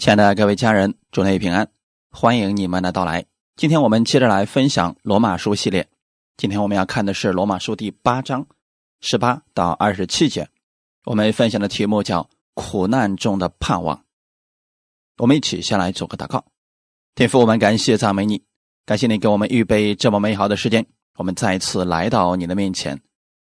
[0.00, 1.68] 亲爱的各位家人，祝您平安，
[2.10, 3.22] 欢迎你们的到来。
[3.54, 5.86] 今天我们接着来分享罗马书系列。
[6.38, 8.46] 今天我们要看的是罗马书第八章
[9.02, 10.48] 十八到二十七节。
[11.04, 14.02] 我们分享的题目叫“苦难中的盼望”。
[15.20, 16.46] 我们一起先来做个祷告。
[17.14, 18.42] 天父，我们感谢赞美你，
[18.86, 20.86] 感谢你给我们预备这么美好的时间。
[21.18, 22.98] 我们再次来到你的面前，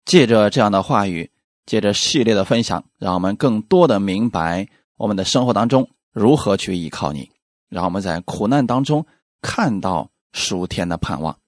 [0.03, 1.29] 借着这样的话语，
[1.67, 5.87] 借着系列的分享，让我们更多的明白我们的生活当中。
[6.11, 7.31] 如何去依靠你？
[7.69, 9.05] 让我们在苦难当中
[9.41, 11.39] 看到属天的盼望，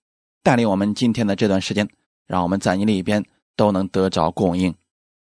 [0.43, 1.89] 带领我们今天的这段时间，
[2.27, 4.73] 让我们在你里边都能得着供应。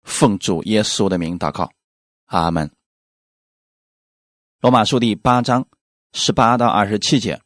[0.03, 1.71] 奉主耶稣的名祷告，
[2.25, 2.71] 阿门。
[4.59, 5.67] 罗马书第八章
[6.13, 7.39] 十八到二十七节，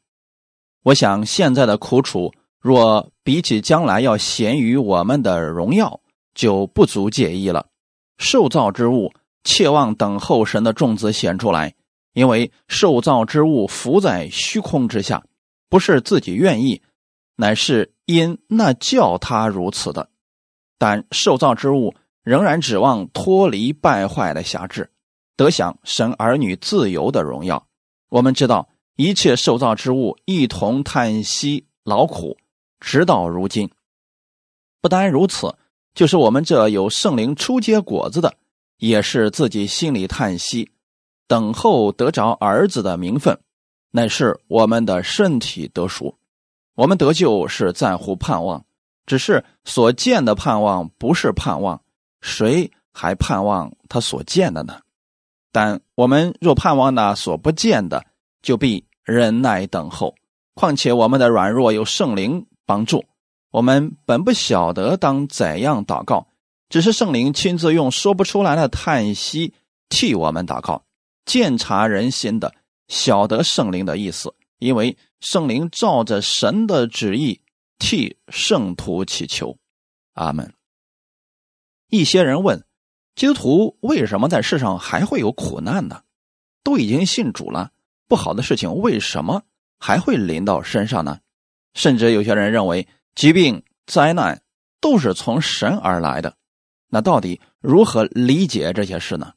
[0.84, 6.00] 我想现在的苦楚，若比起将来要咸于我们的荣耀，
[6.34, 7.68] 就不足介意了。
[8.18, 9.14] 受造之物。
[9.46, 11.76] 切望等候神的种子显出来，
[12.12, 15.24] 因为受造之物浮在虚空之下，
[15.70, 16.82] 不是自己愿意，
[17.38, 20.10] 乃是因那叫他如此的。
[20.78, 24.92] 但受造之物仍然指望脱离败坏的辖制，
[25.38, 27.66] 得享神儿女自由的荣耀。
[28.10, 32.38] 我们知道一切受造之物一同叹息劳苦，
[32.80, 33.70] 直到如今。
[34.82, 35.56] 不单如此，
[35.94, 38.36] 就是我们这有圣灵初结果子的。
[38.78, 40.72] 也是自己心里叹息，
[41.28, 43.40] 等候得着儿子的名分，
[43.92, 46.18] 乃是我们的身体得赎。
[46.76, 48.66] 我们得救是在乎盼望，
[49.06, 51.82] 只是所见的盼望不是盼望，
[52.22, 54.80] 谁还盼望他所见的呢？
[55.52, 58.06] 但我们若盼望那所不见的，
[58.42, 60.14] 就必忍耐等候。
[60.54, 63.06] 况且我们的软弱有圣灵帮助，
[63.52, 66.28] 我们本不晓得当怎样祷告。
[66.76, 69.54] 只是圣灵亲自用说不出来的叹息
[69.88, 70.84] 替我们祷告，
[71.24, 72.54] 鉴察人心的，
[72.90, 77.40] 晓得圣灵的意思，因为圣灵照着神的旨意
[77.80, 79.58] 替圣徒祈求。
[80.16, 80.54] 阿门。
[81.88, 82.66] 一些人问：
[83.16, 86.04] 基督徒为什么在世上还会有苦难呢？
[86.62, 87.72] 都已经信主了，
[88.10, 89.44] 不好的事情为什么
[89.80, 91.20] 还会临到身上呢？
[91.74, 92.86] 甚至有些人认为，
[93.16, 94.44] 疾病、灾难
[94.82, 96.36] 都是从神而来的。
[96.96, 99.34] 那到底如何理解这些事呢？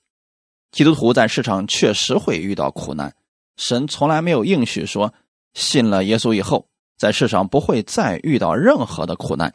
[0.71, 3.13] 基督徒在世上确实会遇到苦难，
[3.57, 5.13] 神从来没有应许说
[5.55, 9.53] 信了耶稣以后，在世上不会再遇到任何的苦难。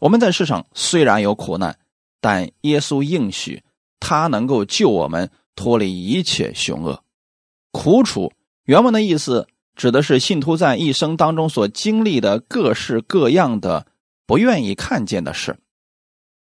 [0.00, 1.78] 我们在世上虽然有苦难，
[2.20, 3.62] 但耶稣应许
[4.00, 7.02] 他能够救我们脱离一切凶恶。
[7.72, 8.34] 苦楚
[8.64, 13.86] 原文的意思指的是信徒在一生当中所经历的各式各样的
[14.26, 15.56] 不愿意看见的事。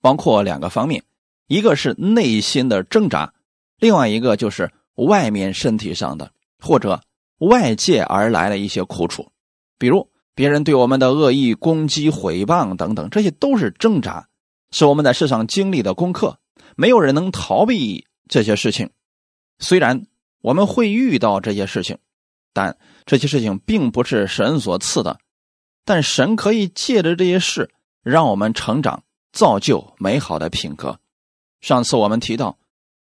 [0.07, 1.03] 包括两个方面，
[1.47, 3.33] 一个是内心的挣扎，
[3.77, 7.01] 另外一个就是外面身体上的或者
[7.39, 9.29] 外界而来的一些苦楚，
[9.77, 14.29] 比如别人对我们的恶意攻击、毁谤等等，这些都是挣扎，
[14.71, 16.39] 是我们在世上经历的功课。
[16.77, 18.89] 没有人能逃避这些事情，
[19.59, 20.05] 虽然
[20.41, 21.97] 我们会遇到这些事情，
[22.53, 25.19] 但这些事情并不是神所赐的，
[25.83, 27.69] 但神可以借着这些事
[28.03, 29.03] 让我们成长。
[29.37, 30.99] 造就美好的品格。
[31.61, 32.57] 上次我们提到，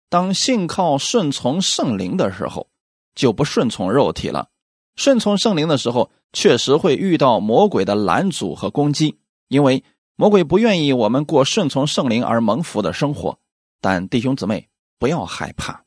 [0.09, 2.69] 当信靠顺从圣灵的时候，
[3.15, 4.49] 就不顺从肉体了。
[4.97, 9.85] 顺从圣灵的时候，确实会遇到魔鬼的拦阻和攻击，因为
[10.17, 13.39] 魔鬼不愿意我们过顺从圣灵而蒙福的生活。
[13.81, 14.69] 但弟兄姊妹
[14.99, 15.85] 不要害怕，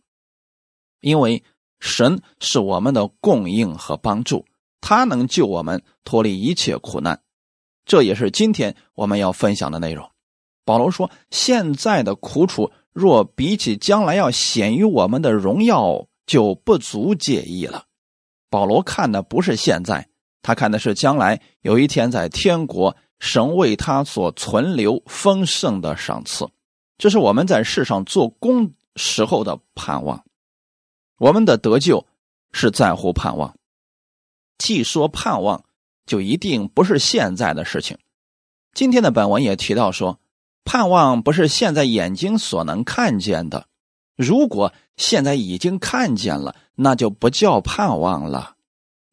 [1.01, 1.43] 因为
[1.81, 4.45] 神是我们的供应和帮助，
[4.79, 7.21] 他能救我们脱离一切苦难。
[7.85, 10.09] 这也是今天我们要分享的内容。
[10.67, 17.85] 保罗说：“现在的苦楚，若比起将来要显于我们的荣耀，就不足介意了。”
[18.51, 20.09] 保罗看的不是现在，
[20.41, 26.45] 他看的是将来有一天在天国，神为他所存留丰盛的赏赐。
[26.97, 30.25] 这是我们在世上做工时候的盼望。
[31.17, 32.05] 我们的得救
[32.51, 33.55] 是在乎盼望。
[34.57, 35.63] 既说盼望，
[36.05, 37.97] 就一定不是现在的事情。
[38.73, 40.19] 今天的本文也提到说。
[40.67, 43.67] 盼望不是现在眼睛所能看见的，
[44.17, 48.55] 如果现在已经看见了，那就不叫盼望了。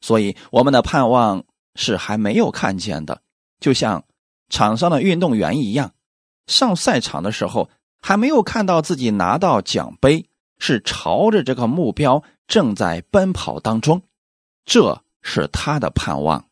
[0.01, 1.45] 所以我们的盼望
[1.77, 3.23] 是还没有看见的，
[3.61, 4.03] 就像
[4.49, 5.93] 场上的运动员一样，
[6.49, 7.71] 上赛场的时候
[8.01, 10.29] 还没有看到自己拿到奖杯，
[10.59, 14.03] 是朝着这个目标正在奔跑当中，
[14.65, 16.47] 这是他的盼望。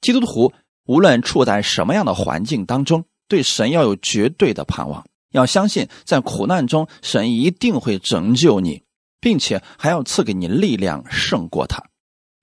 [0.00, 0.54] 基督徒
[0.86, 3.04] 无论处在什么样的环境当中。
[3.28, 8.82] 对神要有绝对的盼望，要相信在苦难中，神一定会拯救你，
[9.20, 11.82] 并且还要赐给你力量胜过他。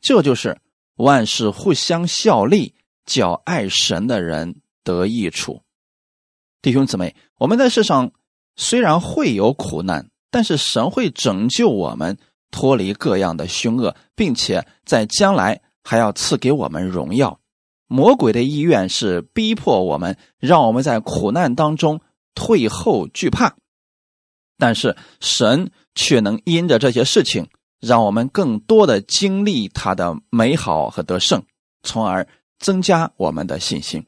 [0.02, 0.60] 这就是
[0.96, 2.74] 万事互相效力，
[3.06, 5.62] 叫爱神的人得益处。
[6.62, 8.12] 弟兄姊妹，我们在世上
[8.56, 12.18] 虽然会有苦难，但是神会拯救我们
[12.52, 17.40] 脱离各样的凶恶，并且在将来还要赐给我们荣耀。
[17.92, 22.00] 魔鬼的意愿是逼迫我们，让我们在苦难当中
[22.34, 23.58] 退后惧怕，
[24.58, 27.50] 但是神却能因着这些事情，
[27.82, 31.44] 让我们更多的经历他的美好和得胜，
[31.84, 32.26] 从而
[32.60, 34.06] 增加我们的信心。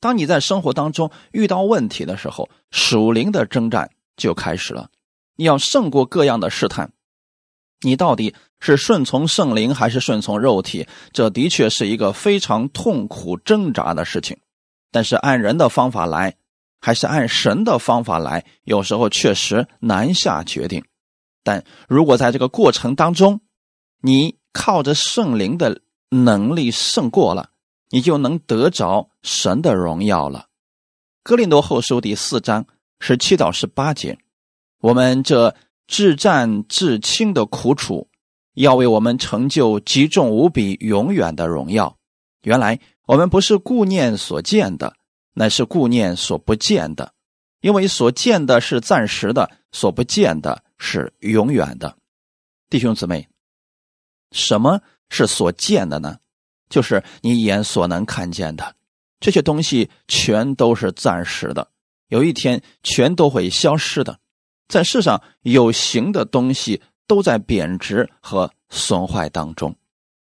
[0.00, 4.90] 当你在生活当中遇到问题的时候，属灵的征战就开始了，
[5.36, 6.90] 你要胜过各样的试探。
[7.82, 10.86] 你到底是顺从圣灵还是顺从肉体？
[11.12, 14.38] 这的确是一个非常痛苦挣扎的事情。
[14.92, 16.36] 但是按人的方法来，
[16.80, 20.84] 还是按神的方法来，有时候确实难下决定。
[21.42, 23.40] 但如果在这个过程当中，
[24.02, 25.80] 你靠着圣灵的
[26.10, 27.50] 能力胜过了，
[27.90, 30.46] 你就能得着神的荣耀了。
[31.22, 32.66] 哥林多后书第四章
[32.98, 34.18] 十七到十八节，
[34.80, 35.54] 我们这。
[35.92, 38.06] 至战至轻的苦楚，
[38.60, 41.96] 要为我们成就极重无比、永远的荣耀。
[42.42, 44.94] 原来我们不是顾念所见的，
[45.34, 47.12] 乃是顾念所不见的，
[47.60, 51.96] 因为所见的是暂时的，所不见的是永远的。
[52.68, 53.28] 弟兄姊妹，
[54.32, 56.18] 什么是所见的呢？
[56.68, 58.76] 就是你眼所能看见的
[59.18, 61.68] 这些东西，全都是暂时的，
[62.08, 64.20] 有一天全都会消失的。
[64.68, 66.80] 在世上有形的东西
[67.10, 69.74] 都在贬值和损坏当中，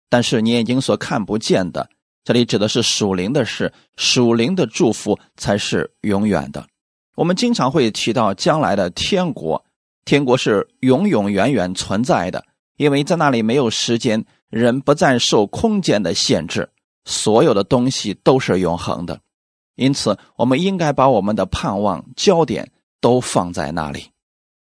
[0.09, 1.89] 但是你眼睛所看不见的，
[2.25, 6.68] 这里指的是属灵的事，属灵的祝福才是永远的。
[7.15, 9.63] 我们经常会提到将来的天国，
[10.03, 12.44] 天国是永永远远存在的，
[12.75, 16.69] 因为在那里没有时间，人不再受空间的限制，
[17.06, 19.21] 所有的东西都是永恒的。
[19.75, 22.69] 因此，我们应该把我们的盼望焦点
[23.00, 24.09] 都放在那里。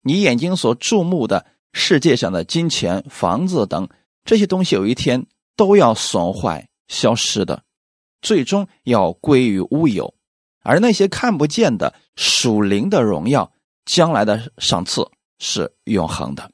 [0.02, 1.44] 你眼睛所注目的
[1.78, 3.86] 世界上的金钱、房子等
[4.24, 5.26] 这些东西，有一天
[5.56, 7.62] 都要损坏、消失的，
[8.22, 10.14] 最终要归于乌有。
[10.62, 13.52] 而那些看不见的属灵的荣耀，
[13.84, 15.06] 将来的赏赐
[15.38, 16.50] 是永恒的。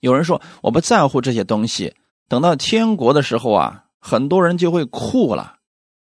[0.00, 1.94] 有人说我不在乎这些东西，
[2.26, 5.56] 等到天国的时候啊，很多人就会哭了，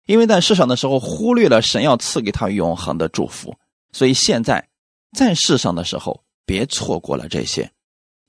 [0.05, 3.57] 因为在世上的时候忽略了神要赐给他永恒的祝福，
[3.93, 4.69] 所以现在
[5.17, 6.23] 在世上的时候。
[6.47, 7.71] 别错过了这些。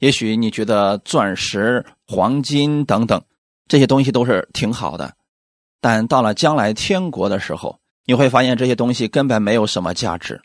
[0.02, 3.24] 也许你觉得钻石、黄金等等
[3.68, 5.14] 这些东西都是挺好的，
[5.80, 10.42] 但到了将来天国的时候，你会发现这些东西根本没有什么价值。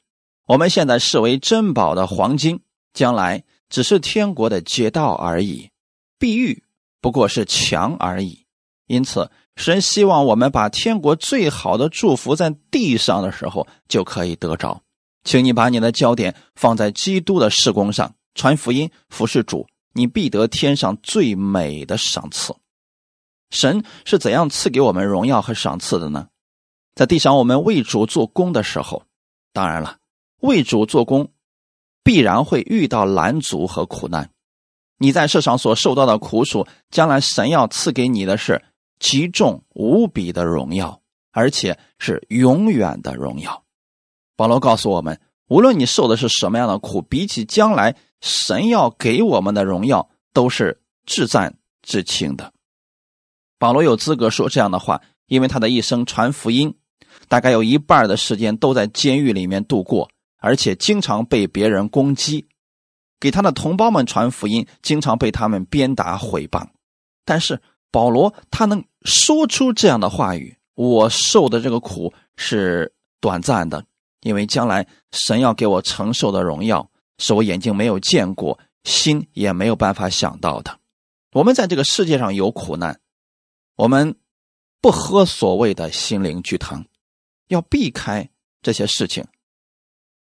[0.47, 2.61] 我们现在视为珍宝的黄金，
[2.93, 5.71] 将来只是天国的街道而已，
[6.19, 6.63] 碧玉
[7.01, 8.45] 不过是墙而已。
[8.87, 14.83] 因此，神希望我们把天国最好的祝福在地上的时候就可以得着。
[15.25, 22.55] 请你把你的焦点放在基督的事工上，传福音、服侍主，你必得天上最美的赏赐。
[23.51, 26.29] 神是怎样赐给我们荣耀和赏赐的呢？
[26.95, 29.05] 在地上，我们为主做工的时候，
[29.53, 29.99] 当然了，
[30.41, 31.33] 为主做工
[32.05, 34.31] 必然会遇到拦阻和苦难。
[34.99, 38.63] 你在世上所受到的苦楚，将来神要赐给你的是
[38.99, 41.01] 极重无比的荣耀，
[41.33, 43.65] 而且是永远的荣耀。
[44.37, 52.53] 保罗告诉我们，无论你受的是什么样的苦，比起将来神要给我们的荣耀，都是至赞至轻的。
[53.59, 56.75] 保罗有资格说这样的话，因为他的一生传福音，
[57.29, 62.47] 大概有一半的时间都在监狱里面度过，而且经常被别人攻击，
[63.21, 66.67] 给他的同胞们传福音，经常被他们鞭打毁谤。
[67.25, 67.61] 但是
[67.91, 73.85] 保罗他能说出这样的话语：“我受的这个苦是短暂的。”
[74.27, 80.81] 因为将来神要给我承受的荣耀，是我眼睛没有见过，心也没有办法想到的。
[81.31, 82.99] 我们在这个世界上有苦难，
[83.77, 84.17] 我们
[84.81, 86.85] 不喝所谓的心灵鸡汤，
[87.47, 88.29] 要避开
[88.63, 89.25] 这些事情。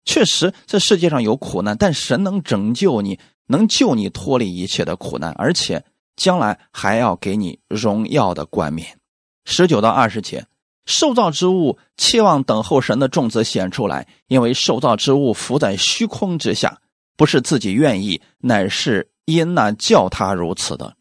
[0.04, 8.98] 确实，这世界上有苦难，但神能拯救你，能救你脱离一切的苦难，而且将来还要给你荣耀的冠冕。
[9.46, 10.44] 十九到二十节。
[10.92, 16.82] 受造之物期望等候神的种子显出来，因为受造之物浮在虚空之下，
[17.16, 20.96] 不是自己愿意，乃是因那叫他如此的。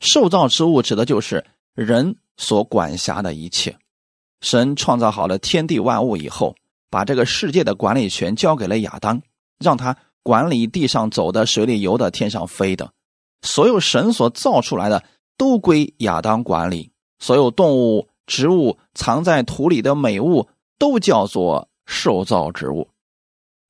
[0.00, 3.76] 受造之物指的就是人所管辖的一切。
[4.40, 6.54] 神创造好了天地万物以后，
[6.90, 9.22] 把这个世界的管理权交给了亚当，
[9.58, 12.90] 让他管理地上走的、水里游的、天上飞的。
[13.42, 15.02] 所有神所造出来的
[15.38, 22.88] 都归亚当管理，所有动物、植物、藏在土里的美物都叫做受造之物。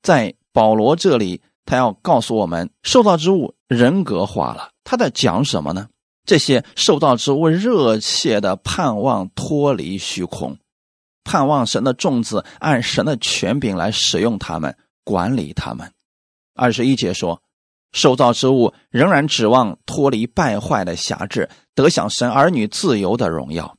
[0.01, 4.71] 在保罗这里，他要告诉我们，受造之物人格化了。
[4.83, 5.87] 他在讲什么呢？
[6.25, 10.57] 这些受造之物热切的盼望脱离虚空，
[11.23, 15.91] 盼望神的种子按神的权柄来使用他们，管理他们。
[16.55, 17.41] 二十一节说。
[17.93, 23.76] 受造之物仍然指望脱离败坏的辖制，得享神儿女自由的荣耀。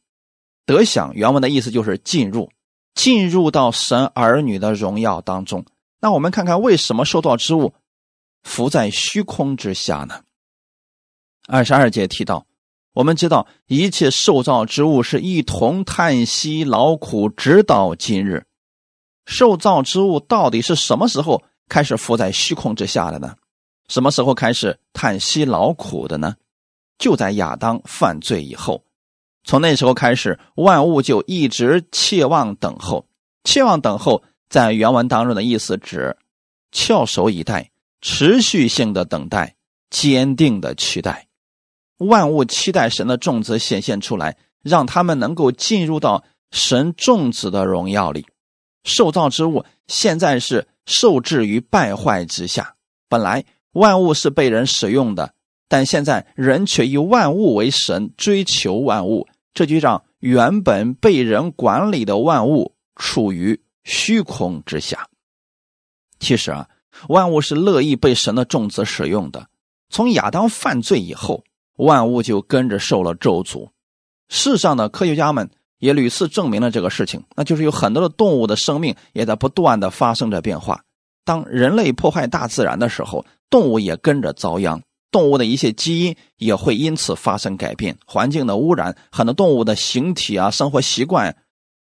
[0.68, 2.50] 得享原文的意思就是进入，
[2.94, 5.64] 进入到神儿女的荣耀当中。
[5.98, 7.72] 那我们看看为什么受造之物
[8.42, 10.20] 浮在虚空之下呢？
[11.46, 12.46] 二十二节提到，
[12.92, 18.44] 我们知道一切受造之物是一同叹息劳苦，直到今日。
[19.25, 23.34] 受造之物到底是什么时候开始浮在虚空之下的呢？
[23.88, 26.37] 什么时候开始叹息劳苦的呢？
[26.98, 28.84] 就在亚当犯罪以后，
[29.48, 33.06] 从那时候开始，万物就一直切望等候。
[33.44, 36.18] 切望等候，在原文当中的意思指
[36.70, 37.70] 翘首以待，
[38.02, 39.56] 持续性的等待，
[39.88, 41.28] 坚定的期待。
[41.96, 48.26] 万物期待神的种子显现出来，让他们能够进入到神种子的荣耀里。
[48.84, 52.74] 受造之物现在是受制于败坏之下，
[53.08, 53.46] 本来。
[53.72, 55.32] 万物是被人使用的，
[55.68, 59.26] 但现在人却以万物为神，追求万物，
[59.58, 65.08] 这就让原本被人管理的万物处于虚空之下。
[66.20, 66.68] 其实啊，
[67.08, 69.48] 万物是乐意被神的种子使用的。
[69.90, 71.42] 从亚当犯罪以后，
[71.74, 73.70] 万物就跟着受了咒诅。
[74.28, 80.84] 世上的科学家们也屡次证明了这个事情，那就是有很多的动物的生命也在不断的发生着变化。
[81.24, 87.96] 当人类破坏大自然的时候，动物也跟着遭殃，动物的一些基因也会因此发生改变。
[88.06, 91.36] 环境的污染，很多动物的形体啊、生活习惯，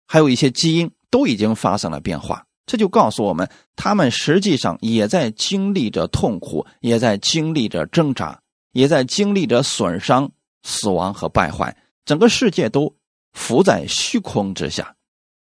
[0.08, 2.46] 还有一些基因都已经发生了变化。
[2.66, 8.40] 这就告诉我们，它们实际上也在经历着痛苦，也在经历着挣扎，
[8.72, 10.32] 也在经历着损伤、
[10.64, 11.76] 死亡和败坏。
[12.06, 12.96] 整个世界都
[13.34, 14.96] 浮在虚空之下。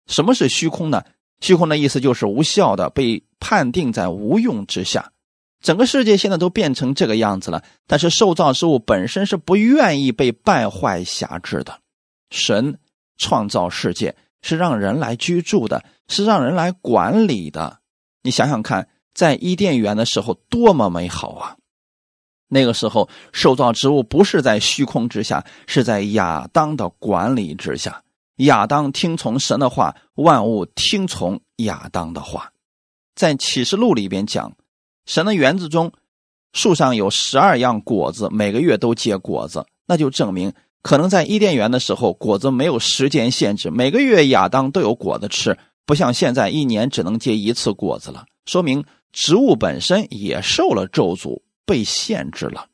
[0.07, 1.03] 什么是虚空呢？
[1.41, 5.11] 虚空的意思就是无效的，被判定在无用之下。
[5.61, 11.79] 整个世界现在都变成这个样子了，但是受造之物本身是不愿意被败坏辖制的。
[12.29, 12.79] 神
[13.17, 17.79] 创造世界是让人来居住的，是让人来管理的。
[18.23, 21.57] 你想想看，在伊甸园的时候多么美好啊！
[22.47, 28.01] 那个时候受造之物不是在虚空之下，是在亚当的管理之下。
[28.37, 32.49] 亚当听从神的话，万物听从亚当的话。
[33.13, 34.49] 在启示录里边讲。
[35.09, 35.91] 神的园子中，
[36.53, 48.23] 树上有十二样果子，每个月都结果子，那就证明可能在伊甸园的时候，果子没有时间限制，每个月亚当都有果子吃，不像现在一年只能结一次果子了。
[48.45, 52.67] 说明植物本身也受了咒诅，被限制了。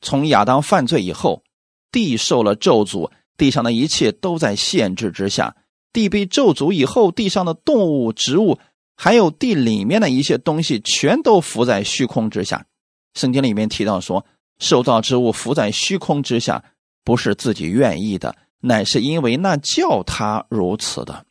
[0.00, 1.42] 从亚当犯罪以后，
[1.90, 5.56] 地受了咒诅，地上的一切都在限制之下。
[5.92, 8.60] 地被咒诅以后，地上的动物、植物。
[8.94, 12.66] 还有地里面的一些东西，全都浮在虚空之下。
[13.14, 14.24] 圣经里面提到说，
[14.58, 16.64] 受造之物浮在虚空之下，
[17.04, 21.26] 不是自己愿意的，乃是因为那叫他如此的。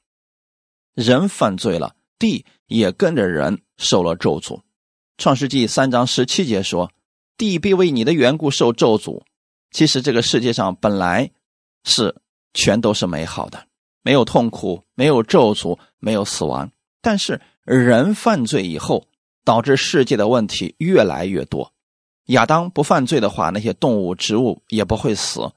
[0.94, 4.62] 人犯罪了，地也跟着人受了咒诅。
[5.18, 6.92] 创世纪三章十七节说
[7.38, 9.22] ：“地必为你的缘故受咒诅。”
[9.72, 11.32] 其实这个世界上本来
[11.86, 12.14] 是
[12.54, 13.66] 全都是美好的，
[14.02, 16.70] 没有痛苦，没有咒诅，没有死亡，
[17.02, 17.42] 但是。
[17.64, 19.06] 人犯罪以后，
[19.46, 21.72] 导致世界的问题越来越多。
[22.26, 25.52] 亚当不犯罪的话，那些动物、植物也不会死，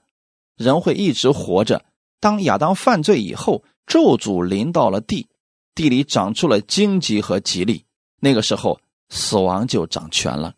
[0.54, 1.82] 人会一直活着。
[2.20, 5.28] 当亚当犯罪以后，咒诅临到了地，
[5.74, 7.86] 地里长出了荆棘和吉利，
[8.20, 10.54] 那个时候死亡就掌权了，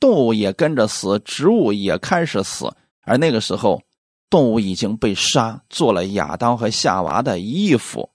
[0.00, 2.72] 动物也跟着死，植物也开始死。
[3.02, 3.82] 而那个时候，
[4.30, 8.08] 动物已经被杀，做了亚当和夏娃的衣服。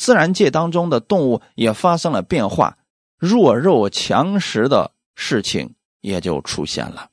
[0.00, 2.78] 自然界当中的动物也发生了变化，
[3.18, 7.10] 弱肉强食的事情也就出现了。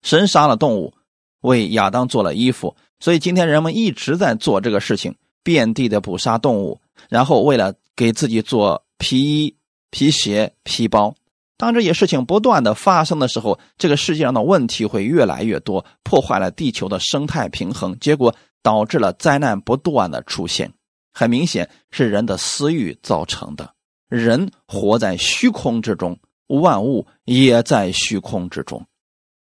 [0.00, 0.94] 神杀了动物，
[1.42, 6.80] 为亚当做了衣服，所以今天人们一直在做这个事情，遍地的捕杀动物，
[7.10, 9.54] 然后为了给自己做皮衣、
[9.90, 11.14] 皮鞋、皮包。
[11.58, 20.72] 当这些事情不断的发生的时候，这个世界上的问题会越来越多，破坏了地球的生态平衡，结果导致了灾难不断的出现。
[21.18, 23.72] 很明显是人的私欲造成的。
[24.06, 26.18] 人活在虚空之中，
[26.48, 28.86] 万物也在虚空之中。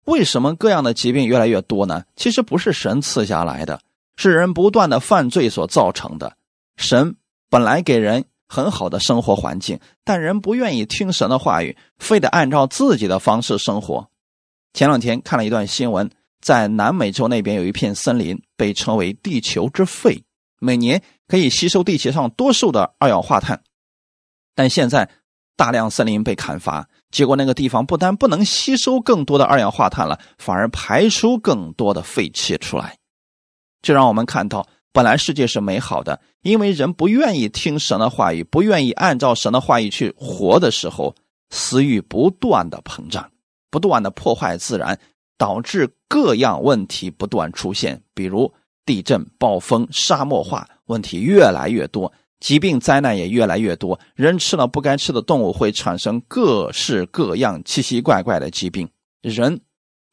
[0.06, 2.04] 为什么各样的疾病越来越多呢？
[2.16, 3.82] 其实不是神赐下来的，
[4.16, 6.38] 是人不断的犯罪所造成的。
[6.78, 7.16] 神
[7.50, 14.08] 本来给人很好的生活环境，但人不愿意听神的话语，非得按照自己的方式生活。
[14.74, 20.24] 前两天看了一段新闻，在南美洲那边有一片森林，被称为“地球之肺”，
[20.66, 23.62] 每年可以吸收地球上多数的二氧化碳。
[24.56, 25.10] 但现在
[25.56, 32.98] 大量森林被砍伐，结果那个地方不但不能吸收更多的二氧化碳了，反而排出更多的废气出来。
[33.82, 41.16] 这让我们看到，本来世界是美好的，因为人不愿意听神的话语，不愿意按照神的话语去活的时候，
[41.52, 43.30] 私欲不断的膨胀。
[43.70, 44.98] 不断的破坏自然，
[45.38, 48.54] 导致各样问题不断出现，比如
[48.86, 54.00] 地震、暴风、沙漠化问题越来越多，疾病灾难也越来越多。
[54.13, 58.88] 人吃了不该吃的动物，会产生各式各样奇奇怪怪的疾病。
[59.22, 59.60] 人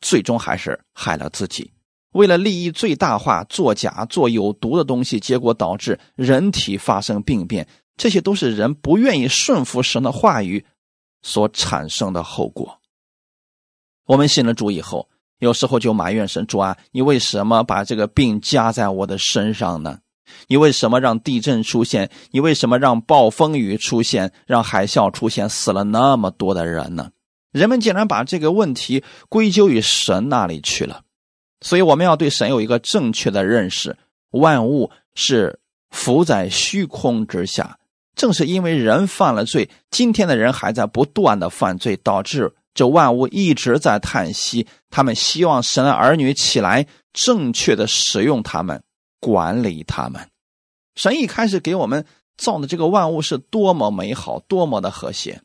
[0.00, 1.71] 最终还是害了自己，
[2.12, 7.69] 为了利益最大化，作假、做有毒的东西，结果导致人体发生病变。
[7.97, 10.64] 这些都是人不愿意顺服神的话语
[11.21, 12.81] 所产生的后果。
[14.07, 15.09] 我们信了主以后，
[15.43, 19.99] 有时候就埋怨神主啊，你为什么把这个病加在我的身上呢？
[20.47, 22.09] 你为什么让地震出现？
[22.31, 24.33] 你为什么让暴风雨出现？
[24.47, 27.11] 让海啸出现，死了那么多的人呢？
[27.51, 31.03] 人们竟然把这个问题归咎于神那里去了。
[31.61, 33.97] 所以我们要对神有一个正确的认识：
[34.31, 35.59] 万物是
[35.91, 37.81] 浮在虚空之下。
[38.15, 42.55] 正是因为人犯了罪，今天的人还在不断的犯罪，导致。
[42.75, 48.83] 这万物一直在叹息，他们希望神的儿女起来，正确的使用他们，
[49.21, 50.29] 管理他们。
[50.95, 55.43] 神一开始给我们造的这个万物是多么美好，多么的和谐。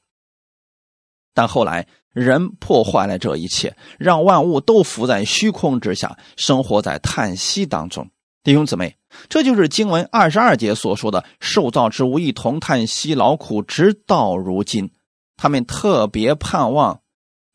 [1.33, 8.09] 但后来人破坏了这一切，让万物都浮在虚空之下，生活在叹息当中。
[8.43, 8.95] 弟兄姊妹，
[9.27, 14.89] 这就是经文二十二节所说的：“受造之物一同叹息劳苦，直到如今。”
[15.35, 17.01] 他们特别盼望。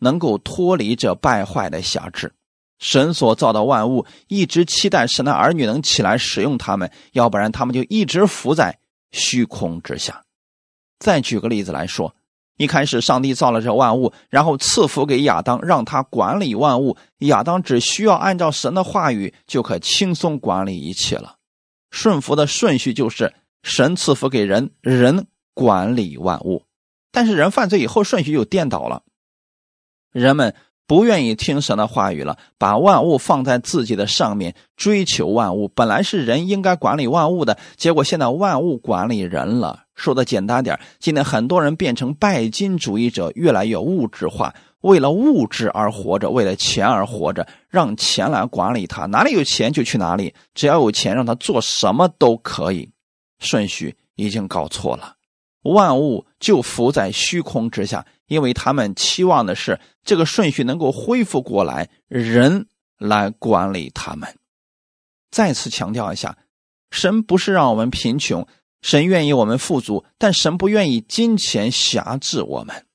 [0.03, 2.35] 能够脱离这败坏的辖制，
[2.81, 8.79] 神所造的万物一直期待神的儿女能起来使用他们，要不然他们就一直浮在
[9.12, 10.25] 虚空之下。
[10.99, 12.15] 再举个例子来说，
[12.57, 16.97] 一开始上帝造了这万物，然后赐福给亚当，让他管理万物。
[17.19, 21.37] 亚当只需要按照神的话语，就可轻松管理一切了。
[21.91, 26.65] 顺服的顺序就是神赐福给人，人管理万物。
[27.12, 29.03] 但是人犯罪以后，顺序又颠倒了。
[30.12, 30.55] 人们
[30.87, 35.68] 不愿意听神的话语了，把万物放在自己的上面，追求万物。
[35.68, 39.85] 本来是人应该管理万物的，结果现在万物管理人了。
[39.94, 52.90] 说的简单点，今天很多人变成拜金主义者，越来越物质化，为了物质而活着，为了钱而活着，让钱来管理他，哪里有钱就去哪里，只要有钱，让他做什么都可以。
[53.38, 55.14] 顺序已经搞错了，
[55.62, 58.07] 万物就浮在虚空之下。
[58.29, 64.37] 因为他们期望的是这个顺序能够恢复过来，人来管理他们。
[65.31, 66.38] 再次强调一下，
[66.90, 68.46] 神不是让我们贫穷，
[68.81, 72.87] 神愿意我们富足，但神不愿意金钱辖制我们。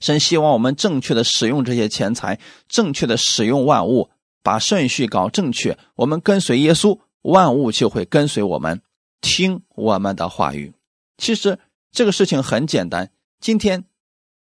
[0.00, 4.10] 神希望我们正确的使用这些钱财，正确的使用万物，
[4.42, 5.78] 把顺序搞正确。
[5.94, 8.82] 我们跟随耶稣，万物就会跟随我们，
[9.20, 10.72] 听我们的话语。
[11.16, 11.58] 其实
[11.90, 13.84] 这个事情很简单，今天。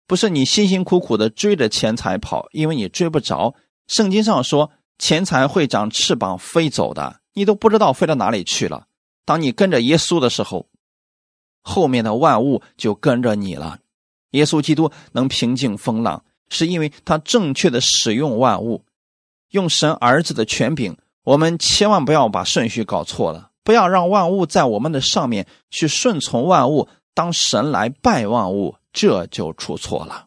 [0.07, 3.55] 不是你辛辛苦苦的追着钱财跑，因为你追不着。
[3.87, 8.89] 圣经上说，钱财会长翅膀飞走的，你都不知道飞到哪里去了。
[9.25, 10.67] 当你跟着耶稣的时候，
[11.63, 13.79] 后面的万物就跟着你了。
[14.33, 18.85] 耶稣基督能平静风浪，是因为他正确的使用万物，
[19.51, 20.97] 用神儿子的权柄。
[21.23, 28.77] 我们千万不要把顺序搞错了，不要让万物在我们的上面去顺从万物，当神来拜万物。
[28.93, 30.27] 这就出错了。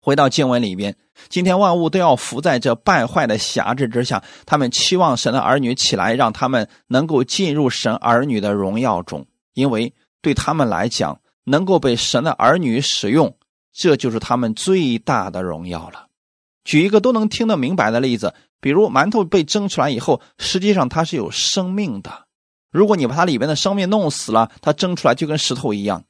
[0.00, 0.96] 回到经文里边，
[1.28, 13.36] 今天万物都要伏在这败坏的辖制之下，他们期望神的儿女起来，让他们能够进入神儿女的荣耀中，因为对他们来讲，能够被神的儿女使用，
[13.72, 16.06] 这就是他们最大的荣耀了。
[16.62, 22.26] 举一个都能听得明白的例子，比如馒头被蒸出来以后，实际上它是有生命的，
[22.70, 26.04] 如果你把它里边的生命弄死了，它蒸出来就跟石头一样。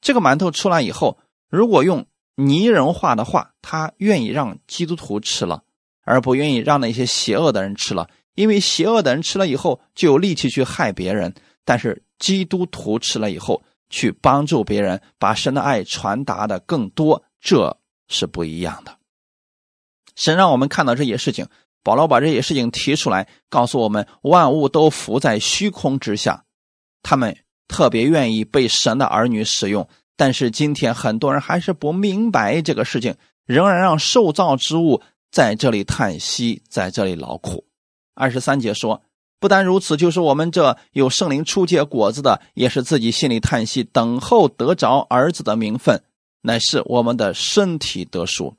[0.00, 5.64] 这个馒头出来以后，如果用拟人化的话，他愿意让基督徒吃了，
[6.02, 18.96] 而不愿意让那些邪恶的人吃了，因为邪恶的人吃了以后就有力气去害别人，但是基督徒吃了以后去帮助别人，把神的爱传达的更多，这是不一样的。
[20.14, 21.48] 神让我们看到这些事情，
[21.88, 26.44] 保罗把这些事情提出来，告诉我们：万物都浮在虚空之下。
[27.02, 27.34] 他们
[27.66, 33.14] 特别愿意被神的儿女使用，但是今天很多人还是不明白这个事情，
[33.46, 37.64] 仍然让受造之物在这里叹息，在这里劳苦。
[38.14, 39.00] 二十三节说。
[39.40, 46.02] 不单如此，就是我们这有圣灵初结果子的，也是自己心里叹息，等候得着儿子的名分，
[46.42, 48.56] 乃是我们的身体得赎。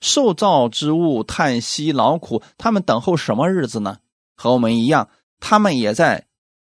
[0.00, 3.98] 受造之物叹息劳苦，他们等候什么日子呢？
[4.36, 5.08] 和我们一样，
[5.40, 6.26] 他们也在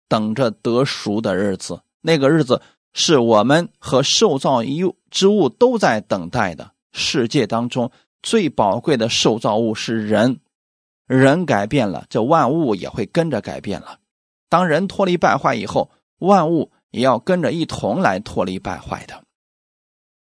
[0.07, 1.81] 等着得赎的日子。
[2.01, 2.61] 那个日子
[2.93, 4.61] 是我们和受造
[5.09, 6.71] 之物都在等待的。
[6.91, 10.39] 世界当中最宝贵的受造物是人。
[11.07, 13.99] 人改变了，这万物也会跟着改变了。
[14.49, 19.23] 当人脱离败坏以后，万物也要跟着一同来脱离败坏的。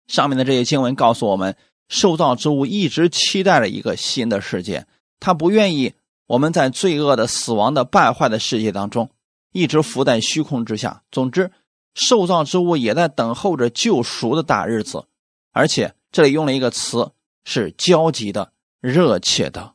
[0.07, 1.55] 上面的这些经文告诉我们，
[1.91, 4.87] 受造之物一直期待着一个新的世界，
[5.19, 5.93] 他不愿意
[6.27, 9.11] 我们在罪恶的、死亡的、败坏的世界当中
[9.53, 11.03] 一直浮在虚空之下。
[11.11, 11.51] 总之，
[11.93, 15.05] 受造之物也在等候着救赎的大日子，
[15.51, 17.11] 而且这里用了一个词，
[17.45, 19.75] 是焦急的、热切的。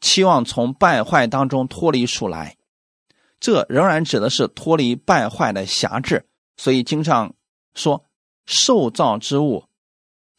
[0.00, 2.56] 期望从败坏当中脱离出来，
[3.38, 6.26] 这仍然指的是脱离败坏的辖制。
[6.56, 7.32] 所以经上
[7.76, 8.04] 说，
[8.44, 9.66] 受造之物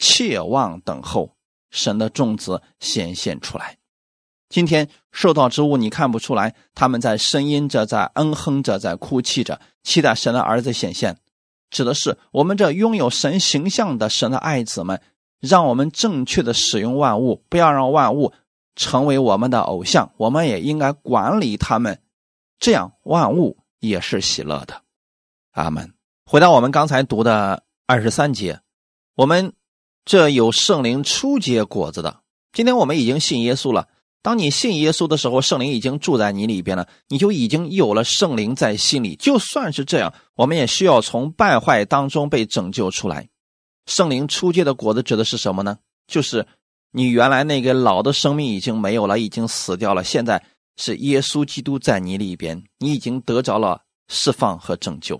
[0.03, 1.37] 切望等候
[1.71, 3.77] 神的种子显现出来。
[4.49, 11.17] 今天受到之物你看不出来，他们在呻吟着，在嗯哼着，在哭泣着，期待神的儿子显现，
[11.69, 15.01] 指的是我们这拥有神形象的神的爱子们，
[15.39, 18.33] 让我们正确的使用万物，不要让万物。
[18.75, 22.01] 成为我们的偶像，我们也应该管理他们，
[22.57, 24.81] 这样万物也是喜乐的。
[25.51, 25.93] 阿门。
[26.25, 28.59] 回到我们刚才读的二十三节，
[29.13, 29.53] 我们
[30.05, 32.21] 这有圣灵初结果子的。
[32.51, 33.87] 今天我们已经信耶稣了。
[34.21, 39.15] 当你信耶稣的时候，圣灵已经住在你里边了，你就已经有了圣灵在心里。
[39.15, 43.29] 就算是这样，我们也需要从败坏当中被拯救出来。
[43.85, 45.77] 圣灵初结的果子指的是什么呢？
[46.07, 46.47] 就是。
[46.95, 50.03] 你原来那个老的生命已经没有了，已经死掉了。
[50.03, 50.45] 现在
[50.77, 55.19] 是耶稣基督在你里边，你已经得着了释放和拯救。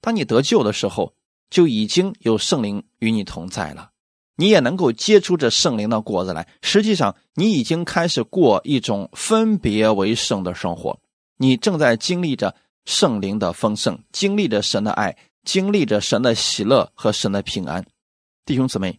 [0.00, 1.12] 当你得救的时候，
[1.50, 3.90] 就已经有圣灵与你同在了，
[4.36, 6.48] 你也能够结出这圣灵的果子来。
[6.62, 10.98] 实际上，你已经开始过一种分别为圣的生活，
[11.38, 17.84] 你正在经历着圣灵的丰盛，经历着神的爱，经历着神的喜乐和神的平安。
[18.44, 18.98] 弟兄姊妹。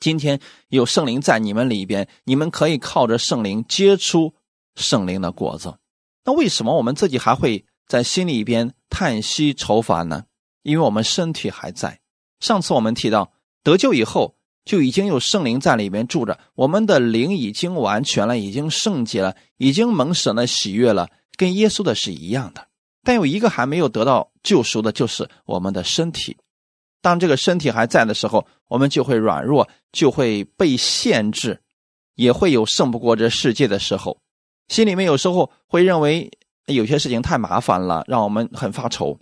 [0.00, 4.34] 今天有圣灵在你们里边，你们可以靠着圣灵结出
[4.74, 5.78] 圣灵的果子。
[6.24, 10.24] 那为什么我们自己还会在心里边叹息愁烦呢？
[10.64, 12.00] 因为我们身体还在。
[12.40, 13.30] 上次我们提到
[13.62, 22.68] 得救以后就已经有圣灵在里面住着，我们的灵已经完全了，已经圣洁了，已经蒙神的喜悦了，跟耶稣的是一样的。
[23.04, 26.36] 但有一个还没有得到救赎的，就是我们的身体。
[27.00, 31.60] 当这个身体还在的时候，我们就会软弱，就会被限制，
[32.14, 34.18] 也会有胜不过这世界的时候。
[34.68, 36.30] 心里面有时候会认为
[36.66, 39.18] 有些事情太麻烦了，让我们很发愁，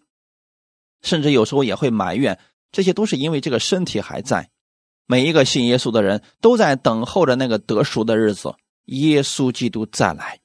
[1.00, 2.38] 甚至有时候也会埋怨。
[2.72, 4.50] 这些都是因为这个身体还在。
[5.06, 8.54] 每一个信耶稣的人都在等候着那个得赎的日子，
[8.86, 10.40] 耶稣基督再来。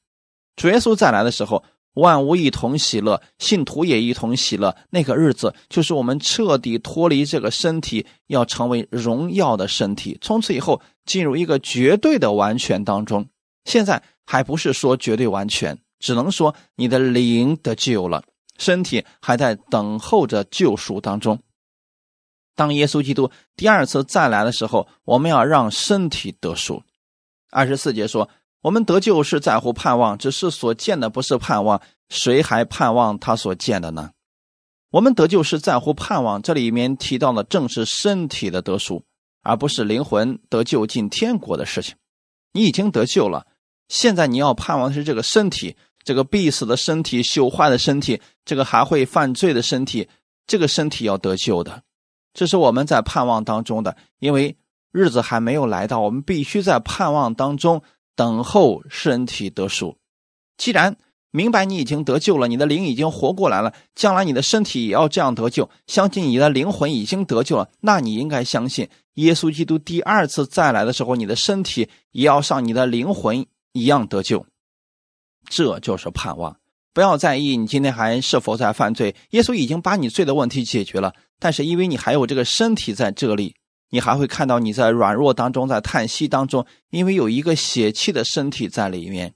[0.56, 1.64] 主耶稣再来的时候。
[1.96, 4.76] 万物一同喜乐，信徒也一同喜乐。
[4.90, 13.26] 那个日子，就是我们彻底脱离这个身体，要成为荣耀的身体，从此以后进入一个绝对的完全当中。
[13.64, 18.22] 现在还不是说绝对完全，只能说你的灵得救了，
[18.58, 21.40] 身体还在等候着救赎当中。
[22.56, 26.82] 当耶稣基督第二次再来的时候，我们要让身体得赎。
[27.52, 28.30] 二十四节说。
[28.62, 34.10] 我们得救是在乎盼望，只是所见的不是盼望，谁还盼望他所见的呢？
[34.90, 39.04] 我们得救是在乎盼望，这里面提到的正是身体的得赎，
[39.44, 41.94] 而不是灵魂得救进天国的事情。
[42.54, 43.46] 你已经得救了，
[43.88, 50.10] 现在你要盼望的是这个身体，这个必死的身体、朽坏的身体，这个还会犯罪的身体，
[50.48, 51.84] 这个身体要得救的，
[52.36, 54.56] 这是我们在盼望当中的，因为
[54.92, 57.82] 日子还没有来到，我们必须在盼望当中。
[58.18, 59.98] 等候身体得赎。
[60.56, 60.96] 既然
[61.32, 65.70] 明白你已经得救了，你的灵已经活过来了，将来你的身体也要这样得救。
[65.86, 74.46] 相信你的灵魂已经得救了，那你应该相信耶稣基督第二次再来的时候，你的身体也要像你的灵魂一样得救。
[75.50, 76.56] 这就是盼望。
[76.96, 81.14] 不要在意你今天还是否在犯罪，耶稣已经把你罪的问题解决了。
[81.40, 83.54] 但是因为你还有这个身体在这里，
[83.90, 89.34] 你还会看到你在软弱当中，在叹息当中，因为有一个血气的身体在里面，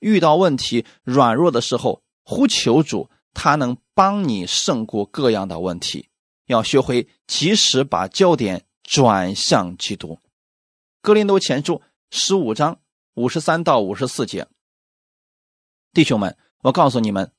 [0.00, 6.10] 遇到问题软弱的时候，呼求主，他能帮你胜过各样的问题。
[6.44, 10.18] 要学会及时把焦点转向基督。
[11.00, 12.80] 格林多前书十五章
[13.14, 14.46] 五十三到五十四节，
[15.94, 17.30] 弟兄们，我告诉你们。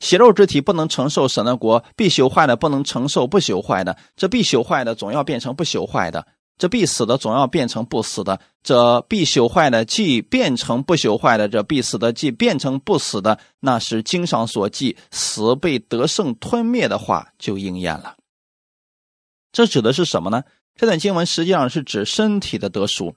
[0.00, 3.98] 血肉之体不能承受神的国，必朽坏的不能承受不朽坏的。
[4.14, 6.24] 这必朽坏的总要变成不朽坏的，
[6.56, 8.38] 这必死的总要变成不死的。
[8.62, 13.40] 这必朽坏的既变成不朽坏的，这必死的既变成不死的。
[13.58, 18.16] 那是经上所记死被得胜吞灭的话就应验了。
[19.50, 20.44] 这指的是什么呢？
[20.76, 23.16] 这段经文实际上是指身体的得赎，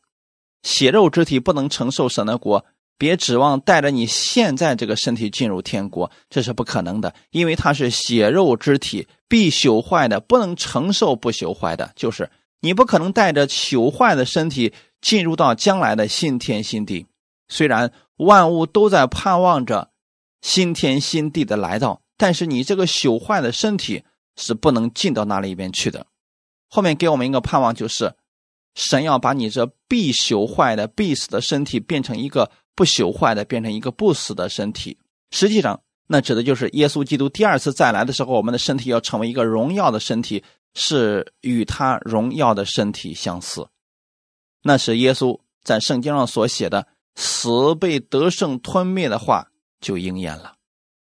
[0.63, 2.65] 血肉之体不能承受神的国。
[3.01, 11.91] 别指望带着你现在这个身体进入天国，这是不可能的，因为它是血肉之体，必朽坏的，不能承受不朽坏的。
[11.95, 17.07] 就是你不可能带着朽坏的身体进入到将来的新天新地。
[17.47, 19.89] 虽然万物都在盼望着
[20.43, 24.03] 新天新地的来到，但是你这个朽坏的身体
[24.35, 26.05] 是不能进到那里边去的。
[26.69, 28.13] 后面给我们一个盼望，就是
[28.75, 32.51] 神要把你这必朽坏的、必死的身体变成一个。
[32.75, 34.97] 不朽坏的变成一个不死的身体，
[35.31, 43.67] 实际上那指的就是耶稣基督第二次再来的时候，我们的身体要成为一个荣耀的身体，是与他荣耀的身体相似。
[44.63, 49.47] 那是耶稣在圣经上所写的“死被得胜吞灭”的话
[49.79, 50.53] 就应验了，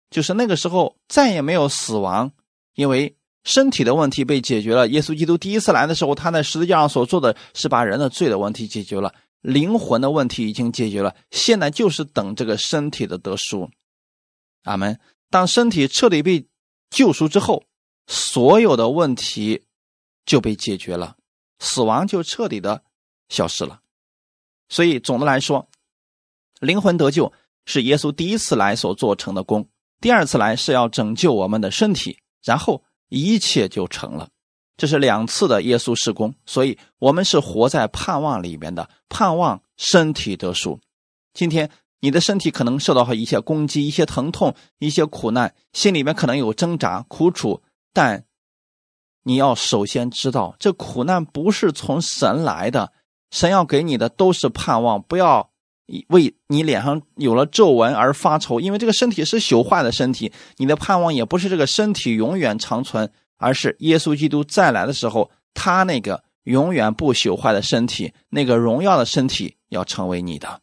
[0.10, 2.32] 就是那个时候再也没有死亡，
[2.76, 4.88] 因为身体的问题被解决了。
[4.90, 9.14] 耶稣基督第一次来的时候，他在十字架上所做的是把人的罪的问题解决了。
[9.42, 13.70] 灵魂的问题已经解决了，现在就是等这个身体的得赎。
[14.64, 15.00] 阿门。
[15.30, 16.48] 当身体彻底被
[16.90, 17.64] 救赎之后，
[18.08, 19.66] 所有的问题
[20.26, 21.18] 就被解决了，
[21.60, 22.84] 死亡就彻底的
[23.28, 23.82] 消失了。
[24.70, 25.70] 所以总的来说，
[26.62, 27.34] 灵魂得救
[27.66, 29.70] 是耶稣第一次来所做成的功，
[30.00, 34.30] 第二次来是要拯救我们的身体，然后一切就成了。
[34.78, 40.80] 这是两次的耶稣施工，所以我们是活在盼望里面的，盼望身体得赎。
[41.34, 47.62] 今天你的身体可能受到一些攻击、一些疼痛、一些苦难，心里面可能有挣扎、苦楚，
[47.92, 48.24] 但
[49.24, 52.94] 你要首先知道，这苦难不是从神来的，
[53.32, 55.02] 神要给你的都是盼望。
[55.02, 55.50] 不要
[56.10, 63.12] 为你脸上有了皱纹而发愁，因为这个身体是朽坏的身体，你的盼望也不是这个身体永远长存。
[63.38, 70.62] 而是耶稣基督再来的时候，他那个永远不朽坏的身体，那个荣耀的身体要成为你的。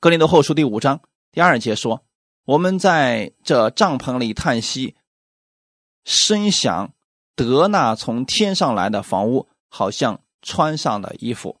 [0.00, 1.00] 格林多后书第五章
[1.30, 2.02] 第二节说
[2.44, 4.96] ：“我们在这帐篷里叹息，
[6.04, 6.92] 深想
[7.36, 11.56] 得那从天上来的房屋，好像穿上的衣服。”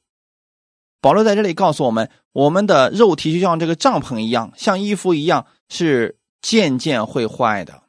[1.00, 7.81] 保罗在这里告诉我们，我们的肉体就像这个帐篷一样，像衣服一样，是渐渐会坏的。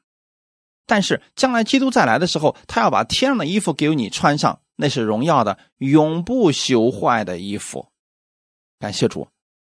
[0.85, 7.87] 但是将来基督再来的时候，他要把天上的衣服给你穿上，那是荣耀的、永不朽坏的衣服。
[8.79, 9.27] 感谢主，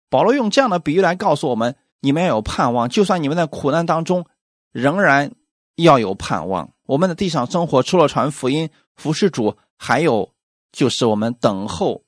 [0.09, 4.25] 保罗用这样的比喻来告诉我们：你们要有盼望，就算你们在苦难当中，
[4.71, 5.31] 仍然
[5.75, 6.73] 要有盼望。
[6.85, 10.33] 我们的地上生活，除了传福音、服侍主，还有
[10.71, 12.03] 就是我们等候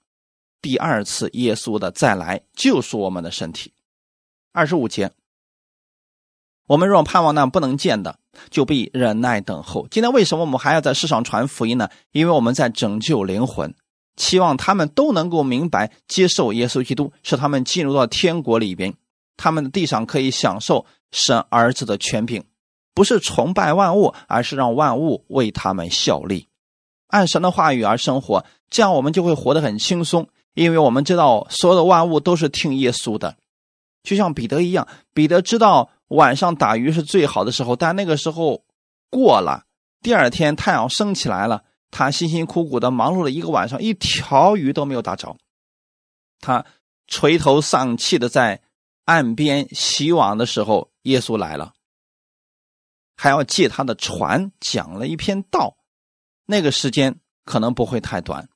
[0.62, 3.74] 第二次耶稣的再来，救赎我们的身体。
[4.52, 5.12] 二十五节。
[6.68, 9.88] 我们若盼望那不能见的，就必忍耐等候。
[9.90, 11.90] 今天为什么我们还要在世上传福音呢？
[12.12, 13.74] 因为我们在拯救灵魂，
[14.18, 18.94] 期望他们都能够明白、接受耶稣基督，使他们进入到天国里边，
[19.38, 22.44] 他们的地上可以享受神儿子的权柄，
[22.94, 26.48] 不是崇拜万物，而是让万物为他们效力，
[27.08, 28.44] 按神的话语而生活。
[28.70, 33.38] 这样我们就会活得很轻松，因为我们知道所有的万物都是听耶稣的，
[34.04, 35.92] 就像彼得一样，彼得知道。
[36.10, 38.64] 晚上打鱼是最好的时候，但那个时候
[39.10, 39.66] 过了。
[40.02, 45.36] 第二天太阳升起来了，他辛辛苦苦的忙碌了一个晚上，一条鱼都没有打着。
[46.40, 46.66] 他
[47.08, 48.62] 垂头丧气的在
[49.06, 51.74] 岸边洗网的时候，耶稣来了，
[53.18, 55.78] 还要借他的船讲了一篇道。
[56.46, 58.48] 那个时间可能不会太短。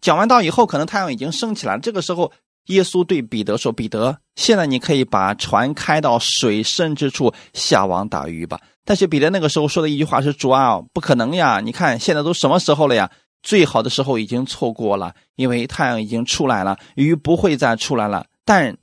[0.00, 1.78] 讲完道以后，可能太阳已经升起来。
[1.78, 2.32] 这个时候。
[2.66, 11.60] 耶稣对彼得说：“彼得，现在你可以把船开到水深之处下网打鱼吧。”但是彼得那个时候说的一句话是：“主啊，不可能呀！
[11.60, 13.10] 你看现在都什么时候了呀？
[13.42, 18.26] 最好的时候已经错过了，因为太阳已经出来了，鱼不会再出来了。
[18.44, 18.76] 但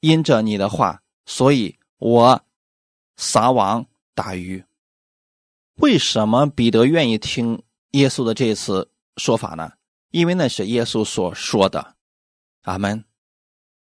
[0.00, 2.42] 因着你的话，所以我
[3.16, 4.64] 撒网打鱼。
[5.76, 9.72] 为什么彼得愿意听耶稣的这次说法呢？
[10.10, 11.94] 因为那是耶稣所说的。
[12.62, 13.04] 阿门。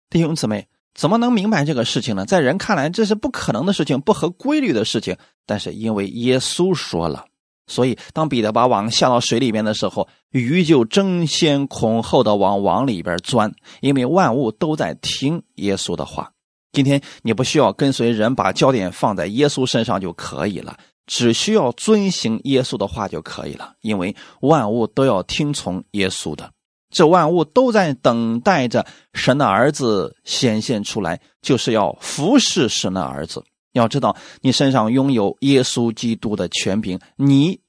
[0.08, 2.24] 弟兄姊妹，怎么能明白这个事情呢？
[2.24, 5.16] 在人看来，这是不可能的事情，不合规律的事情。
[5.44, 7.24] 但是因为耶稣说了，
[7.66, 16.32] 所以当彼得把网下到水里面的时候，鱼就争先恐后的往网里边钻，因为万物都在听耶稣的话。
[16.72, 26.52] 今天你不需要跟随人，把焦点放在耶稣身上就可以了，只需要遵行耶稣的话就可以了，因为万物都要听从耶稣的。
[26.96, 33.44] 这万物都在等待着神的儿子显现出来，就是要服侍神的儿子。
[33.72, 37.60] 要知道，你身上拥有耶稣基督的权柄，你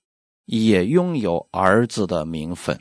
[0.45, 2.79] 也拥有儿子的名分。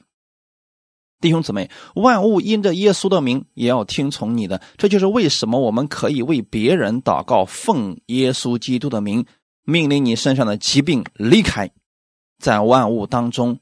[1.20, 4.62] 弟兄姊妹，万物因着耶稣的名也要听从你的。
[4.76, 9.26] 这就是为什么我们可以为别人祷告，奉耶稣基督的名，
[9.64, 11.72] 命令你身上的疾病离开，
[12.38, 13.58] 在万物当中。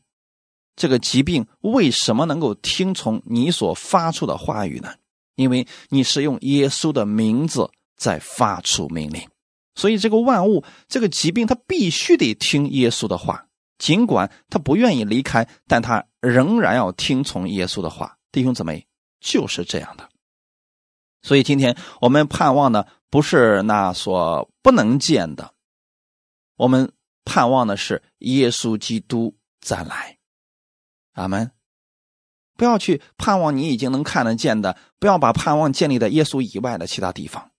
[0.77, 4.95] 这个疾病为什么能够听从你所发出的话语呢？
[5.37, 9.29] 因为你是用耶稣的名字在发出命令，
[9.75, 13.47] 所以这个万物、这个疾病，它必须得听耶稣的话。
[13.77, 18.17] 尽管他不愿意离开，但他仍然要听从耶稣的话。
[18.31, 18.87] 弟兄姊妹，
[19.21, 20.09] 就是这样的。
[21.23, 25.53] 所以今天我们盼望的不是那所不能见的，
[26.57, 26.93] 我们
[27.25, 30.19] 盼望的是耶稣基督再来。
[31.15, 31.51] 阿门！
[32.57, 37.51] 不要去盼望你已经能看得见的，不要把盼望建立在耶稣以外的其他地方。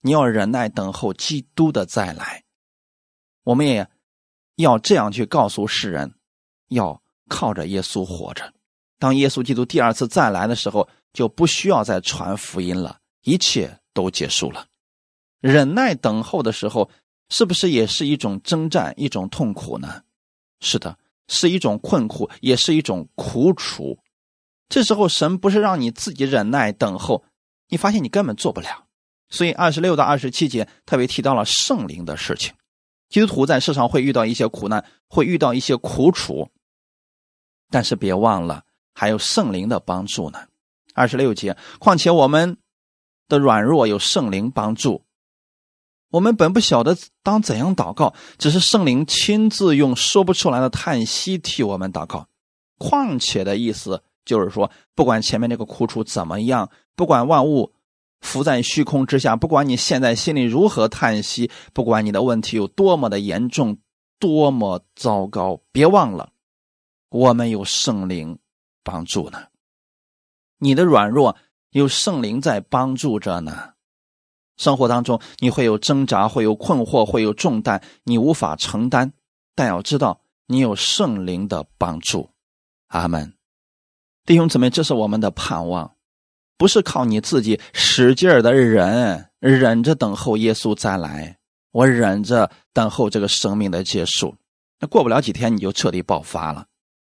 [0.00, 2.44] 你要忍耐等候基督的再来。
[3.44, 3.88] 我们也
[4.56, 6.14] 要这样去告诉世人：
[6.68, 8.54] 要靠着耶稣活着。
[8.98, 14.66] 当耶稣基督第二次再来的时候，就不需要再传福音了，一切都结束了。
[15.40, 16.88] 忍耐等候的时候，
[17.28, 20.02] 是不是也是一种征战、一种痛苦呢？
[20.60, 20.96] 是的。
[21.28, 23.98] 是一种困苦，也是一种苦楚。
[24.68, 27.24] 这时候，神不是让你自己忍耐等候，
[27.68, 28.86] 你发现你根本做不了。
[29.28, 32.54] 所以，二十六到二十七节特别提到了圣灵的事情。
[33.08, 36.48] 基督徒在世上会遇到一些苦难，会遇到一些苦楚，
[37.70, 40.46] 但是别忘了还有圣灵的帮助呢。
[40.94, 42.56] 二十六节，况且我们
[43.28, 45.02] 的软弱有圣灵帮助。
[46.12, 52.28] 我们本不晓得当怎样祷告，只是圣灵亲自用说不出来的叹息替我们祷告。
[52.76, 57.72] 况且的意思就是说，不管前面那个苦楚怎么样，不管万物
[58.20, 63.78] 浮在虚空之下，不管你现在心里如何叹息，不管你的问题有多么的严重，
[64.18, 66.28] 多么糟糕，别忘了，
[67.08, 68.38] 我们有圣灵
[68.84, 69.44] 帮助呢。
[70.58, 71.36] 你的软弱
[71.70, 73.70] 有圣灵在帮助着呢。
[74.62, 79.12] 生活当中，你会有挣扎，会有困惑，会有重担，你无法承担。
[79.56, 82.30] 但要知道，你有圣灵的帮助。
[82.86, 83.34] 阿门，
[84.24, 85.96] 弟兄姊妹，这是我们的盼望，
[86.56, 91.38] 不是靠你自己使劲儿的忍，忍着等候耶稣再来。
[91.72, 94.32] 我忍着等候这个生命的结束，
[94.78, 96.64] 那过不了几天你就彻底爆发了，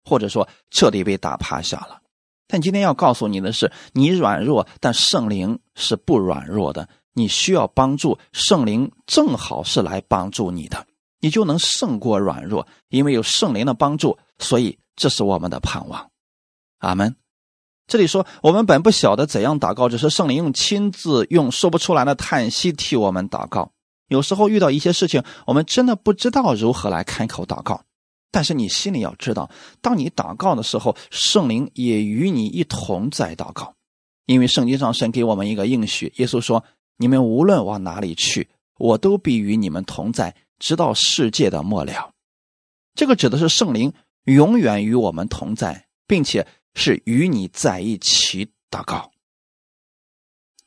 [0.05, 1.99] 或者说彻底被打趴下了。
[2.47, 6.87] 但今天要告诉你的是，你软弱，但圣灵是不软弱的。
[7.13, 10.87] 你需要帮助，圣灵正好是来帮助你的，
[11.19, 16.09] 你就能胜过软弱，因为有圣灵的帮助，所以这是我们的盼望。
[16.79, 17.15] 阿门。
[17.87, 23.73] 这里说，我们本不晓得怎样祷告，只是圣灵用亲自用说不出来的叹息替我们祷告。
[24.07, 27.83] 有时候遇到一些事情，我们真的不知道如何来开口祷告，
[28.31, 29.49] 但是你心里要知道，
[29.81, 33.73] 当你祷告的时候，圣灵也与你一同在祷告，
[34.25, 36.63] 因为圣经上神给我们一个应许，耶稣说。
[37.01, 42.11] 你们无论往哪里去，我都必与你们同在，直到世界的末了。
[42.93, 43.91] 这个指的是圣灵
[44.25, 49.09] 永远与我们同在，并且是与你在一起祷告。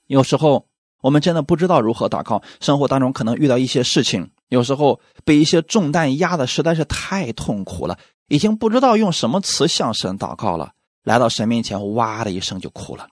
[0.08, 0.66] 有时候
[1.02, 10.72] 我们真的不知道如何祷告，生活当中可能遇到一些事情，有时候被一些重担压的实在是太痛苦了，已经不知道用什么词向神祷告了。
[11.04, 13.08] 来到神面前，哇的一声就哭了。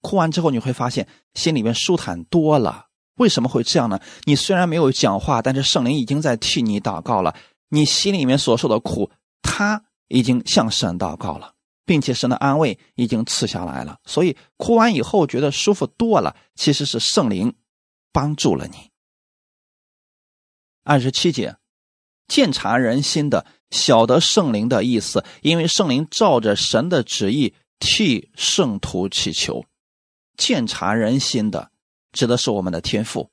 [0.00, 2.86] 哭完之后，你会发现心里面舒坦多了。
[3.16, 4.00] 为什么会这样呢？
[4.24, 7.34] 你虽然没有讲话，但是圣灵已经在替你祷告了。
[7.68, 9.10] 你心里面所受的苦，
[9.42, 11.52] 他已经向神祷告了，
[11.84, 13.98] 并且神的安慰已经赐下来了。
[14.04, 17.54] 所以哭完以后觉得舒服多了，其实是圣灵
[18.12, 18.90] 帮助了你。
[20.84, 21.56] 二十七节，
[22.28, 29.66] 鉴察人心的，晓得圣灵的意思，因为圣灵照着神的旨意替圣徒祈求。
[30.38, 31.70] 鉴察人心的，
[32.12, 33.28] 指的是我们的天赋。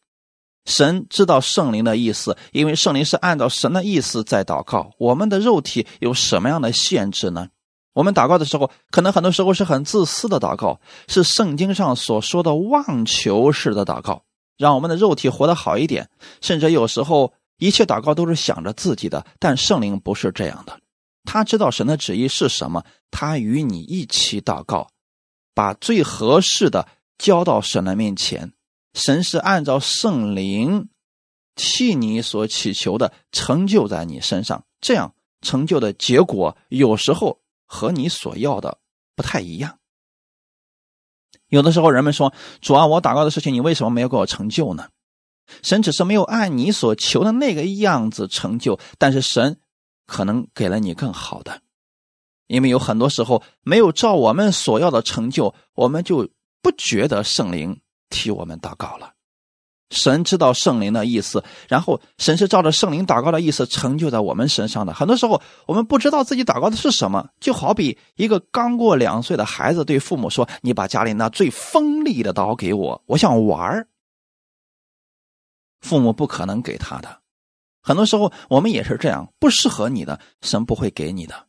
[0.66, 4.92] 神知道圣灵的意思，因为圣灵是按照神的意思在祷告。
[4.98, 7.50] 我们的肉体有什么样的限制呢？
[7.94, 14.24] 我们祷告的时候，可能很多时候是很自私的祷告，是圣经上所说的妄求式的祷告，
[14.58, 16.10] 让我们的肉体活得好一点。
[16.42, 20.80] 甚至有时候，一切祷告都是想着自己的，但圣灵不是这样的。
[21.24, 24.90] 他知道神的旨意是什么，他与你一起祷告，
[25.56, 26.88] 把最合适的
[27.18, 28.54] 交到神的面前。
[28.94, 30.90] 神是按照圣灵
[31.56, 37.40] 替你所祈求的成就在你身上，这样成就的结果有时候。
[37.68, 38.78] 和你所要的
[39.16, 39.80] 不太一样。
[41.48, 42.32] 有的时候，人们说
[42.62, 44.90] ：“主啊，我祷告的事情，你为什么没有给我成就呢？”
[45.64, 49.60] 神只是没有按你所求的那个样子成就，但是神
[50.06, 51.64] 可能给了你更好的。
[52.48, 56.30] 因为有很多时候没有照我们所要的成就，我们就
[56.62, 57.80] 不觉得圣灵
[58.10, 59.14] 替我们祷告了。
[59.92, 64.92] 神知道圣灵的意思，然后神是照着圣灵祷告的意思成就在我们身上的。
[64.94, 73.88] 很多时候，我们不知道自己祷告的是什么，就好比一个刚过两岁的孩子对父母说：“你把家里那最锋利的刀给我，我想玩
[75.82, 77.22] 父母不可能给他的。
[77.80, 81.45] 很多时候，我们也是这样，不适合你的，神不会给你的。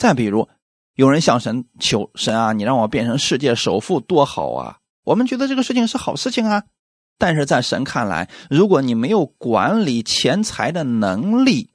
[0.00, 0.48] 再比如，
[0.94, 4.78] 有人向神求神啊，你让我变成世界首富多好啊！
[5.04, 6.62] 我们觉得这个事情是好事情啊。
[7.18, 11.68] 但是在神看来，如果你没有管理钱财的能力，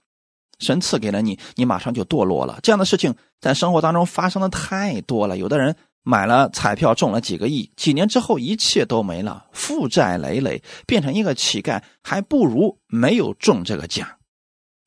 [0.57, 2.57] 神赐给了你，你马上就堕落了。
[2.63, 5.37] 这样的事情在生活当中发生的太多了。
[5.37, 14.07] 有的人买了彩票中了几个亿，几年之后一切都没了，负债累累，变成一个乞丐，还不如没有中这个奖。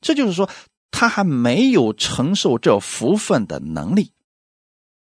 [0.01, 0.51] 这就是说，
[0.91, 4.13] 他还没有承受这福分的能力，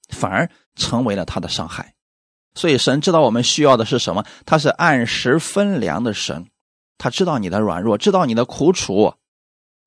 [0.09, 1.95] 反而成为了他的伤害。
[2.55, 6.47] 所以，神知道我们需要的是什么，他是按时分粮的神，
[6.97, 9.15] 他知道你的软弱，知道你的苦楚，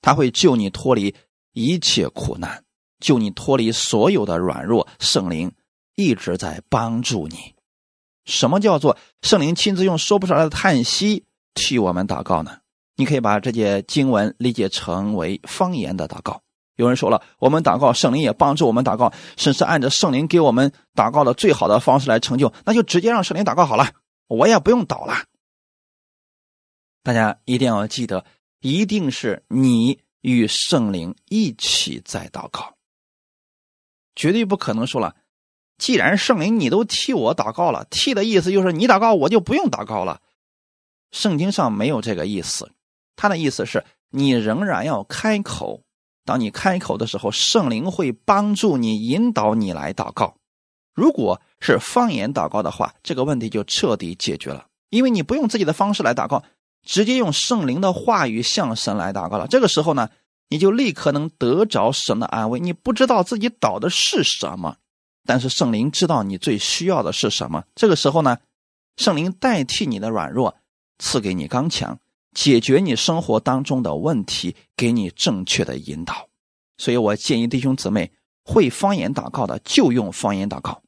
[0.01, 1.15] 他会救你脱离
[1.53, 2.65] 一切苦难，
[2.99, 4.87] 救你脱离所有的软弱。
[4.99, 5.53] 圣灵
[5.95, 7.55] 一直在帮助你。
[8.25, 11.23] 什么叫做圣灵亲自用说不出来的叹息
[11.53, 12.59] 替我们祷告呢？
[12.97, 16.41] 你可以把这节经文理解成为方言的祷告。
[16.75, 23.93] 有人说了，我们祷告，圣灵也帮助我们祷告，甚至按照圣灵给我们祷告的最好的方式来成就，那就直接让圣灵祷告好了，
[24.27, 25.25] 我也不用祷了。
[27.03, 28.25] 大家一定要记得，
[28.59, 32.75] 一定是你与圣灵一起在祷告，
[34.15, 35.15] 绝对不可能说了，
[35.77, 40.21] 既然圣灵你都替我祷告了，替的意思就是你祷告我就不用祷告了。
[41.11, 42.71] 圣经上没有这个意思，
[43.17, 45.81] 他的意思是你仍然要开口。
[46.23, 50.35] 当你开口的时候，圣灵会帮助你引导你来祷告。
[50.93, 56.43] 如果是方言祷告的话，这个问题就彻底解决了，因为你不用自己的方式来祷告，
[56.83, 59.47] 直接用圣灵的话语向神来祷告了。
[59.47, 60.09] 这个时候呢，
[60.49, 62.59] 你就立刻能得着神的安慰。
[62.59, 64.75] 你不知道自己祷的是什么，
[65.25, 67.63] 但是圣灵知道你最需要的是什么。
[67.73, 68.37] 这个时候呢，
[68.97, 70.57] 圣灵代替你的软弱，
[70.99, 71.99] 赐给你刚强。
[72.37, 76.29] 解决你生活当中的问题，给你正确的引导。
[76.77, 78.11] 所以我建议弟兄姊妹
[78.43, 80.83] 会方言祷告的，就用方言祷告。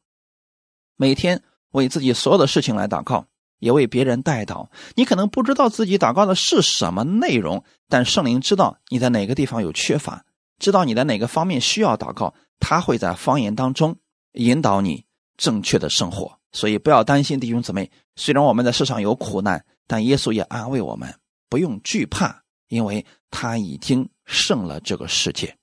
[0.96, 1.42] 每天
[1.72, 3.26] 为自己所有的事情来祷告，
[3.58, 4.70] 也为别人代祷。
[4.94, 10.24] 你可能不知道自己祷告的是什么内容，但圣灵知道你在哪个地方有缺乏，
[10.60, 13.98] 知道你在哪个方面需要祷告，他会在方言当中
[14.34, 15.04] 引导你
[15.36, 16.38] 正确的生活。
[16.52, 17.90] 所以不要担心，弟兄姊妹。
[18.16, 21.12] 虽然我们在世上有苦难，但耶稣也安慰我们。
[21.50, 25.58] 不用惧怕，因为他已经胜了这个世界。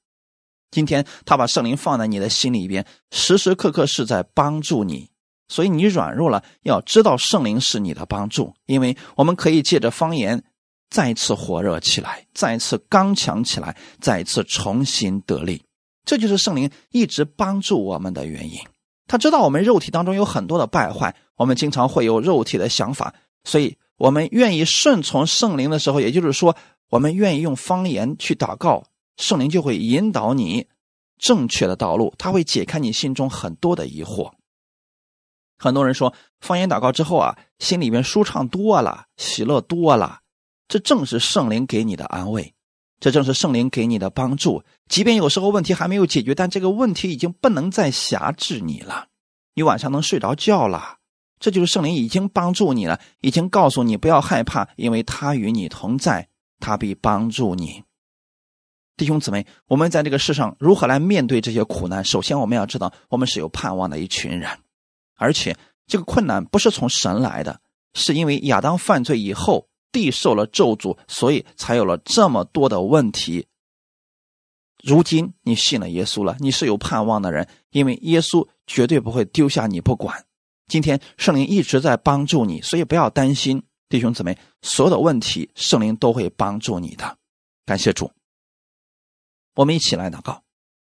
[0.73, 5.11] 今天他把圣灵放在你的心里边，时时刻刻是在帮助你。
[5.49, 10.43] 所以你软弱了，要知道圣灵是你的帮助，因为我们可以借着方言
[10.91, 15.63] 再次火热起来，再次刚强起来，再次重新得力。
[16.05, 18.59] 这就是圣灵一直帮助我们的原因。
[19.07, 23.15] 他知道我们肉体当中有很多的败坏，我们经常会有肉体的想法，
[23.45, 23.77] 所以。
[23.97, 26.57] 我们愿意顺从圣灵的时候，也就是说，
[26.91, 28.85] 我们愿意用方言去祷告，
[29.17, 30.69] 圣灵就会引导你
[31.19, 34.33] 正确的道路，他会解开你心中很多的疑惑。
[35.59, 40.21] 很多人说，方言祷告之后啊，心里面舒畅多了，喜乐多了，
[40.69, 42.55] 这正是圣灵给你的安慰，
[43.01, 44.63] 这正是圣灵给你的帮助。
[44.91, 49.07] 即便有时候问题还没有解决，但这个问题已经不能再辖制你了，
[49.55, 50.99] 你晚上能睡着觉了。
[51.39, 56.29] 这就是圣灵已经帮助你了，已经告诉你不要害怕，因为他与你同在，
[56.61, 57.83] 他必帮助你。
[58.97, 62.03] 弟兄姊妹，我们在这个世上如何来面对这些苦难？
[62.05, 64.51] 首先，我们要知道，我们是有盼望的一群人，
[65.17, 65.57] 而且
[65.87, 67.61] 这个困难不是从神来的，
[67.93, 73.47] 是因为亚当犯罪以后，地受了咒诅，所以才有了这么多的问题。
[74.83, 80.26] 如今你信了耶稣了，你是有盼望的人，因为耶稣绝对不会丢下你不管。
[80.69, 87.17] 今天圣灵一直在帮助你，所以不要担心，弟兄姊妹，所有的问题圣灵都会帮助你的。
[87.65, 88.11] 感谢主，
[89.55, 90.43] 我们一起来祷告。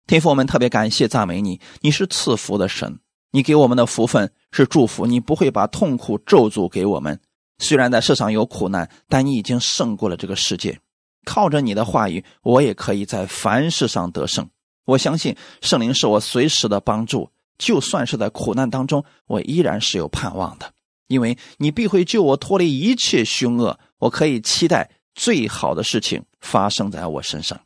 [0.06, 2.98] 天父，我们特别感谢赞美你，你是赐福的神，
[3.30, 7.20] 你给我们的福分是祝福，你不会把痛苦咒诅给我们。
[7.58, 10.80] 虽然在世上有苦难，但你已经胜过了这个世界。
[11.26, 14.48] 靠着你的话语，我也可以在凡事上得胜。
[14.86, 20.72] 我相信圣灵是我随时的帮助，就算是在苦难当中，我依然是有盼望的，
[21.08, 23.78] 因为你必会救我脱离一切凶恶。
[23.98, 27.60] 我可以期待最好的事情发生在我身上，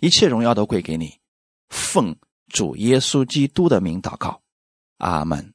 [0.00, 1.14] 一切荣耀都归给你。
[1.70, 2.14] 奉
[2.52, 4.40] 主耶稣基督的名祷告，
[4.98, 5.54] 阿门。